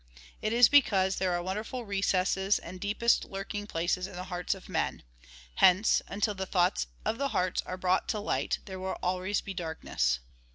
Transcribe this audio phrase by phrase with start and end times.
[0.41, 4.67] It is because there are wonderful recesses and deepest lurking places in the hearts of
[4.67, 5.03] men.
[5.57, 9.53] Hence, until the thoughts of the hearts are brought to light, there will always be
[9.53, 10.19] darkness.